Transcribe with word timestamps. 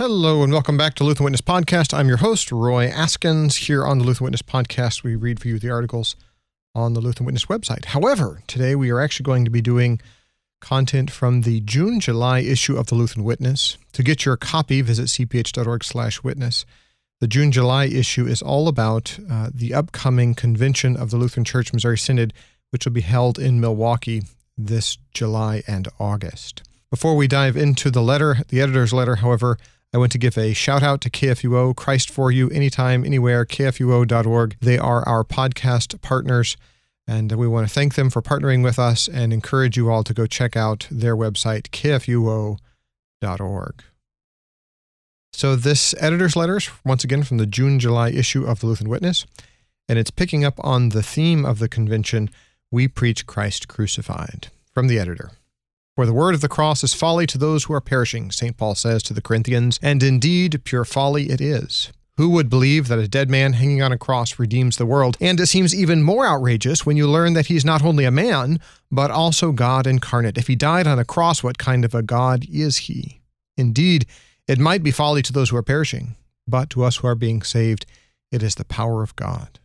Hello 0.00 0.44
and 0.44 0.52
welcome 0.52 0.76
back 0.76 0.94
to 0.94 1.02
Lutheran 1.02 1.24
Witness 1.24 1.40
Podcast. 1.40 1.92
I'm 1.92 2.06
your 2.06 2.18
host, 2.18 2.52
Roy 2.52 2.88
Askins. 2.88 3.66
Here 3.66 3.84
on 3.84 3.98
the 3.98 4.04
Lutheran 4.04 4.26
Witness 4.26 4.42
Podcast, 4.42 5.02
we 5.02 5.16
read 5.16 5.40
for 5.40 5.48
you 5.48 5.58
the 5.58 5.70
articles 5.70 6.14
on 6.72 6.92
the 6.94 7.00
Lutheran 7.00 7.26
Witness 7.26 7.46
website. 7.46 7.86
However, 7.86 8.40
today 8.46 8.76
we 8.76 8.90
are 8.90 9.00
actually 9.00 9.24
going 9.24 9.44
to 9.44 9.50
be 9.50 9.60
doing 9.60 10.00
content 10.60 11.10
from 11.10 11.40
the 11.40 11.58
June 11.62 11.98
July 11.98 12.38
issue 12.38 12.76
of 12.76 12.86
the 12.86 12.94
Lutheran 12.94 13.24
Witness. 13.24 13.76
To 13.94 14.04
get 14.04 14.24
your 14.24 14.36
copy, 14.36 14.82
visit 14.82 15.06
cph.org 15.06 15.82
slash 15.82 16.22
witness. 16.22 16.64
The 17.18 17.26
June 17.26 17.50
July 17.50 17.86
issue 17.86 18.24
is 18.24 18.40
all 18.40 18.68
about 18.68 19.18
uh, 19.28 19.50
the 19.52 19.74
upcoming 19.74 20.36
convention 20.36 20.96
of 20.96 21.10
the 21.10 21.16
Lutheran 21.16 21.44
Church 21.44 21.72
Missouri 21.72 21.98
Synod, 21.98 22.32
which 22.70 22.84
will 22.84 22.92
be 22.92 23.00
held 23.00 23.36
in 23.36 23.60
Milwaukee 23.60 24.22
this 24.56 24.96
July 25.12 25.64
and 25.66 25.88
August. 25.98 26.62
Before 26.90 27.16
we 27.16 27.28
dive 27.28 27.54
into 27.54 27.90
the 27.90 28.00
letter, 28.00 28.38
the 28.48 28.62
editor's 28.62 28.94
letter, 28.94 29.16
however, 29.16 29.58
I 29.92 29.98
want 29.98 30.10
to 30.12 30.18
give 30.18 30.38
a 30.38 30.54
shout 30.54 30.82
out 30.82 31.02
to 31.02 31.10
KFUO, 31.10 31.76
Christ 31.76 32.08
for 32.08 32.32
You, 32.32 32.48
anytime, 32.48 33.04
anywhere, 33.04 33.44
kfuo.org. 33.44 34.56
They 34.60 34.78
are 34.78 35.06
our 35.06 35.22
podcast 35.22 36.00
partners, 36.00 36.56
and 37.06 37.30
we 37.32 37.46
want 37.46 37.68
to 37.68 37.72
thank 37.72 37.94
them 37.94 38.08
for 38.08 38.22
partnering 38.22 38.64
with 38.64 38.78
us 38.78 39.06
and 39.06 39.34
encourage 39.34 39.76
you 39.76 39.90
all 39.90 40.02
to 40.02 40.14
go 40.14 40.26
check 40.26 40.56
out 40.56 40.88
their 40.90 41.14
website, 41.14 41.68
kfuo.org. 41.68 42.58
So, 45.34 45.56
this 45.56 45.94
editor's 46.00 46.36
letter 46.36 46.56
is 46.56 46.70
once 46.86 47.04
again 47.04 47.22
from 47.22 47.36
the 47.36 47.46
June 47.46 47.78
July 47.78 48.08
issue 48.10 48.46
of 48.46 48.60
the 48.60 48.66
Lutheran 48.66 48.88
Witness, 48.88 49.26
and 49.90 49.98
it's 49.98 50.10
picking 50.10 50.42
up 50.42 50.58
on 50.64 50.88
the 50.88 51.02
theme 51.02 51.44
of 51.44 51.58
the 51.58 51.68
convention 51.68 52.30
We 52.70 52.88
Preach 52.88 53.26
Christ 53.26 53.68
Crucified. 53.68 54.48
From 54.72 54.86
the 54.86 54.98
editor. 54.98 55.32
For 55.98 56.06
the 56.06 56.12
word 56.12 56.36
of 56.36 56.42
the 56.42 56.48
cross 56.48 56.84
is 56.84 56.94
folly 56.94 57.26
to 57.26 57.36
those 57.36 57.64
who 57.64 57.74
are 57.74 57.80
perishing, 57.80 58.30
St. 58.30 58.56
Paul 58.56 58.76
says 58.76 59.02
to 59.02 59.12
the 59.12 59.20
Corinthians, 59.20 59.80
and 59.82 60.00
indeed 60.00 60.62
pure 60.62 60.84
folly 60.84 61.28
it 61.28 61.40
is. 61.40 61.92
Who 62.18 62.28
would 62.28 62.48
believe 62.48 62.86
that 62.86 63.00
a 63.00 63.08
dead 63.08 63.28
man 63.28 63.54
hanging 63.54 63.82
on 63.82 63.90
a 63.90 63.98
cross 63.98 64.38
redeems 64.38 64.76
the 64.76 64.86
world? 64.86 65.16
And 65.20 65.40
it 65.40 65.48
seems 65.48 65.74
even 65.74 66.04
more 66.04 66.24
outrageous 66.24 66.86
when 66.86 66.96
you 66.96 67.08
learn 67.08 67.32
that 67.32 67.46
he's 67.46 67.64
not 67.64 67.82
only 67.82 68.04
a 68.04 68.12
man, 68.12 68.60
but 68.92 69.10
also 69.10 69.50
God 69.50 69.88
incarnate. 69.88 70.38
If 70.38 70.46
he 70.46 70.54
died 70.54 70.86
on 70.86 71.00
a 71.00 71.04
cross, 71.04 71.42
what 71.42 71.58
kind 71.58 71.84
of 71.84 71.96
a 71.96 72.02
God 72.04 72.46
is 72.48 72.76
he? 72.76 73.20
Indeed, 73.56 74.06
it 74.46 74.60
might 74.60 74.84
be 74.84 74.92
folly 74.92 75.22
to 75.22 75.32
those 75.32 75.50
who 75.50 75.56
are 75.56 75.64
perishing, 75.64 76.14
but 76.46 76.70
to 76.70 76.84
us 76.84 76.98
who 76.98 77.08
are 77.08 77.16
being 77.16 77.42
saved, 77.42 77.86
it 78.30 78.44
is 78.44 78.54
the 78.54 78.64
power 78.64 79.02
of 79.02 79.16
God. 79.16 79.58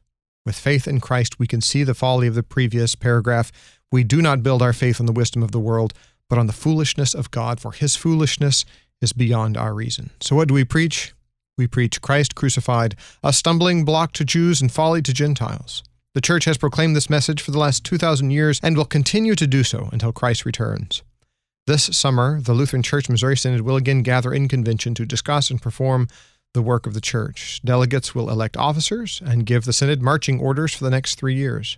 With 0.47 0.55
faith 0.55 0.87
in 0.87 0.99
Christ, 0.99 1.37
we 1.37 1.45
can 1.45 1.61
see 1.61 1.83
the 1.83 1.93
folly 1.93 2.25
of 2.25 2.33
the 2.33 2.41
previous 2.41 2.95
paragraph. 2.95 3.51
We 3.91 4.03
do 4.03 4.19
not 4.19 4.41
build 4.41 4.63
our 4.63 4.73
faith 4.73 4.99
on 4.99 5.05
the 5.05 5.13
wisdom 5.13 5.43
of 5.43 5.51
the 5.51 5.59
world 5.59 5.93
but 6.29 6.39
on 6.39 6.47
the 6.47 6.53
foolishness 6.53 7.13
of 7.13 7.31
God, 7.31 7.59
for 7.59 7.71
his 7.71 7.95
foolishness 7.95 8.65
is 9.01 9.13
beyond 9.13 9.57
our 9.57 9.73
reason. 9.73 10.11
So, 10.21 10.35
what 10.35 10.47
do 10.47 10.53
we 10.53 10.63
preach? 10.63 11.13
We 11.57 11.67
preach 11.67 12.01
Christ 12.01 12.35
crucified, 12.35 12.95
a 13.23 13.31
stumbling 13.31 13.85
block 13.85 14.13
to 14.13 14.25
Jews 14.25 14.61
and 14.61 14.71
folly 14.71 15.01
to 15.03 15.13
Gentiles. 15.13 15.83
The 16.15 16.21
church 16.21 16.45
has 16.45 16.57
proclaimed 16.57 16.95
this 16.95 17.09
message 17.09 17.41
for 17.41 17.51
the 17.51 17.59
last 17.59 17.83
2,000 17.83 18.31
years 18.31 18.59
and 18.63 18.77
will 18.77 18.85
continue 18.85 19.35
to 19.35 19.47
do 19.47 19.63
so 19.63 19.89
until 19.91 20.11
Christ 20.11 20.45
returns. 20.45 21.03
This 21.65 21.85
summer, 21.85 22.41
the 22.41 22.53
Lutheran 22.53 22.83
Church 22.83 23.09
Missouri 23.09 23.37
Synod 23.37 23.61
will 23.61 23.77
again 23.77 24.03
gather 24.03 24.33
in 24.33 24.47
convention 24.47 24.93
to 24.95 25.05
discuss 25.05 25.49
and 25.49 25.61
perform 25.61 26.07
the 26.53 26.61
work 26.61 26.85
of 26.85 26.93
the 26.93 27.01
church. 27.01 27.61
Delegates 27.63 28.13
will 28.13 28.29
elect 28.29 28.57
officers 28.57 29.21
and 29.25 29.45
give 29.45 29.65
the 29.65 29.73
Synod 29.73 30.01
marching 30.01 30.39
orders 30.39 30.73
for 30.73 30.83
the 30.83 30.91
next 30.91 31.15
three 31.15 31.35
years. 31.35 31.77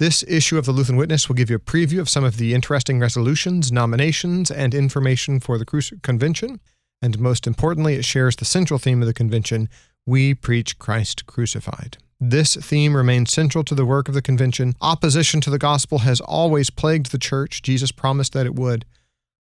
This 0.00 0.24
issue 0.26 0.56
of 0.56 0.64
the 0.64 0.72
Lutheran 0.72 0.96
Witness 0.96 1.28
will 1.28 1.36
give 1.36 1.50
you 1.50 1.56
a 1.56 1.58
preview 1.58 2.00
of 2.00 2.08
some 2.08 2.24
of 2.24 2.38
the 2.38 2.54
interesting 2.54 2.98
resolutions, 2.98 3.70
nominations, 3.70 4.50
and 4.50 4.74
information 4.74 5.40
for 5.40 5.58
the 5.58 5.66
convention. 6.02 6.58
And 7.02 7.20
most 7.20 7.46
importantly, 7.46 7.96
it 7.96 8.06
shares 8.06 8.34
the 8.34 8.46
central 8.46 8.78
theme 8.78 9.02
of 9.02 9.06
the 9.06 9.12
convention 9.12 9.68
We 10.06 10.32
Preach 10.32 10.78
Christ 10.78 11.26
Crucified. 11.26 11.98
This 12.18 12.56
theme 12.56 12.96
remains 12.96 13.30
central 13.30 13.62
to 13.64 13.74
the 13.74 13.84
work 13.84 14.08
of 14.08 14.14
the 14.14 14.22
convention. 14.22 14.74
Opposition 14.80 15.42
to 15.42 15.50
the 15.50 15.58
gospel 15.58 15.98
has 15.98 16.22
always 16.22 16.70
plagued 16.70 17.12
the 17.12 17.18
church. 17.18 17.60
Jesus 17.60 17.92
promised 17.92 18.32
that 18.32 18.46
it 18.46 18.54
would. 18.54 18.86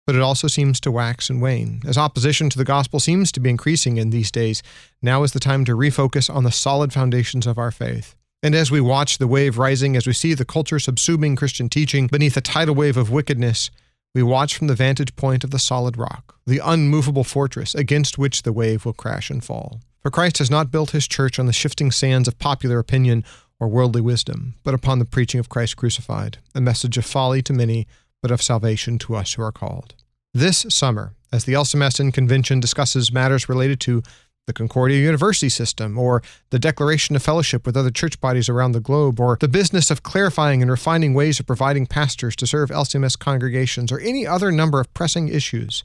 But 0.07 0.15
it 0.15 0.21
also 0.21 0.47
seems 0.47 0.79
to 0.79 0.91
wax 0.91 1.29
and 1.29 1.41
wane. 1.41 1.81
As 1.85 1.97
opposition 1.97 2.49
to 2.51 2.57
the 2.57 2.63
gospel 2.63 3.01
seems 3.01 3.29
to 3.33 3.41
be 3.41 3.49
increasing 3.49 3.97
in 3.97 4.09
these 4.09 4.31
days, 4.31 4.63
now 5.01 5.23
is 5.23 5.33
the 5.33 5.39
time 5.41 5.65
to 5.65 5.75
refocus 5.75 6.33
on 6.33 6.45
the 6.45 6.51
solid 6.51 6.93
foundations 6.93 7.45
of 7.45 7.57
our 7.57 7.71
faith. 7.71 8.15
And 8.45 8.53
as 8.53 8.69
we 8.69 8.79
watch 8.79 9.17
the 9.17 9.25
wave 9.25 9.57
rising, 9.57 9.95
as 9.95 10.05
we 10.05 10.13
see 10.13 10.35
the 10.35 10.45
culture 10.45 10.75
subsuming 10.75 11.35
Christian 11.35 11.67
teaching 11.67 12.05
beneath 12.05 12.37
a 12.37 12.41
tidal 12.41 12.75
wave 12.75 12.95
of 12.95 13.09
wickedness, 13.09 13.71
we 14.13 14.21
watch 14.21 14.55
from 14.55 14.67
the 14.67 14.75
vantage 14.75 15.15
point 15.15 15.43
of 15.43 15.49
the 15.49 15.57
solid 15.57 15.97
rock, 15.97 16.35
the 16.45 16.61
unmovable 16.63 17.23
fortress 17.23 17.73
against 17.73 18.19
which 18.19 18.43
the 18.43 18.53
wave 18.53 18.85
will 18.85 18.93
crash 18.93 19.31
and 19.31 19.43
fall. 19.43 19.81
For 20.03 20.11
Christ 20.11 20.37
has 20.37 20.51
not 20.51 20.69
built 20.69 20.91
his 20.91 21.07
church 21.07 21.39
on 21.39 21.47
the 21.47 21.53
shifting 21.53 21.89
sands 21.89 22.27
of 22.27 22.37
popular 22.37 22.77
opinion 22.77 23.23
or 23.59 23.67
worldly 23.67 24.01
wisdom, 24.01 24.53
but 24.63 24.75
upon 24.75 24.99
the 24.99 25.05
preaching 25.05 25.39
of 25.39 25.49
Christ 25.49 25.75
crucified, 25.75 26.37
a 26.53 26.61
message 26.61 26.99
of 26.99 27.05
folly 27.05 27.41
to 27.41 27.51
many, 27.51 27.87
but 28.21 28.29
of 28.29 28.43
salvation 28.43 28.99
to 28.99 29.15
us 29.15 29.33
who 29.33 29.41
are 29.41 29.51
called. 29.51 29.95
This 30.35 30.67
summer, 30.69 31.15
as 31.31 31.45
the 31.45 31.53
LCMS 31.53 32.13
Convention 32.13 32.59
discusses 32.59 33.11
matters 33.11 33.49
related 33.49 33.79
to 33.81 34.03
the 34.47 34.53
Concordia 34.53 34.99
University 34.99 35.49
system, 35.49 35.97
or 35.97 36.21
the 36.51 36.59
declaration 36.59 37.15
of 37.15 37.23
fellowship 37.23 37.65
with 37.65 37.75
other 37.75 37.89
church 37.91 38.19
bodies 38.21 38.47
around 38.47 38.73
the 38.73 38.79
globe, 38.79 39.19
or 39.19 39.37
the 39.39 39.47
business 39.47 39.89
of 39.89 40.03
clarifying 40.03 40.61
and 40.61 40.69
refining 40.69 41.13
ways 41.13 41.39
of 41.39 41.47
providing 41.47 41.85
pastors 41.85 42.35
to 42.35 42.47
serve 42.47 42.69
LCMS 42.69 43.17
congregations, 43.17 43.91
or 43.91 43.99
any 43.99 44.25
other 44.25 44.51
number 44.51 44.79
of 44.79 44.93
pressing 44.93 45.27
issues, 45.27 45.83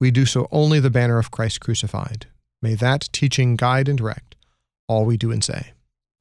we 0.00 0.10
do 0.10 0.24
so 0.24 0.48
only 0.50 0.80
the 0.80 0.90
banner 0.90 1.18
of 1.18 1.30
Christ 1.30 1.60
crucified. 1.60 2.26
May 2.62 2.74
that 2.74 3.08
teaching 3.12 3.56
guide 3.56 3.88
and 3.88 3.98
direct 3.98 4.36
all 4.88 5.04
we 5.04 5.16
do 5.16 5.30
and 5.30 5.42
say. 5.42 5.72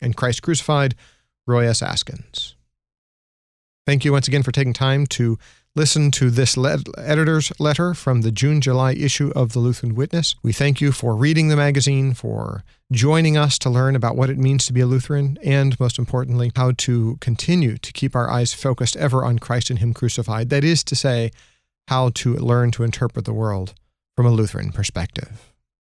And 0.01 0.15
Christ 0.15 0.41
crucified, 0.41 0.95
Roy 1.47 1.67
S. 1.67 1.81
Askins. 1.81 2.53
Thank 3.87 4.05
you 4.05 4.11
once 4.11 4.27
again 4.27 4.43
for 4.43 4.51
taking 4.51 4.73
time 4.73 5.07
to 5.07 5.39
listen 5.75 6.11
to 6.11 6.29
this 6.29 6.57
le- 6.57 6.79
editor's 6.97 7.51
letter 7.59 7.93
from 7.93 8.21
the 8.21 8.31
June 8.31 8.61
July 8.61 8.93
issue 8.93 9.31
of 9.35 9.53
the 9.53 9.59
Lutheran 9.59 9.95
Witness. 9.95 10.35
We 10.43 10.51
thank 10.51 10.81
you 10.81 10.91
for 10.91 11.15
reading 11.15 11.47
the 11.47 11.55
magazine, 11.55 12.13
for 12.13 12.63
joining 12.91 13.37
us 13.37 13.57
to 13.59 13.69
learn 13.69 13.95
about 13.95 14.15
what 14.15 14.29
it 14.29 14.37
means 14.37 14.65
to 14.65 14.73
be 14.73 14.81
a 14.81 14.85
Lutheran, 14.85 15.37
and 15.43 15.79
most 15.79 15.99
importantly, 15.99 16.51
how 16.55 16.71
to 16.77 17.17
continue 17.21 17.77
to 17.77 17.93
keep 17.93 18.15
our 18.15 18.29
eyes 18.29 18.53
focused 18.53 18.97
ever 18.97 19.23
on 19.23 19.39
Christ 19.39 19.69
and 19.69 19.79
Him 19.79 19.93
crucified. 19.93 20.49
That 20.49 20.63
is 20.63 20.83
to 20.85 20.95
say, 20.95 21.31
how 21.87 22.09
to 22.15 22.35
learn 22.35 22.71
to 22.71 22.83
interpret 22.83 23.25
the 23.25 23.33
world 23.33 23.73
from 24.15 24.25
a 24.25 24.31
Lutheran 24.31 24.71
perspective. 24.71 25.48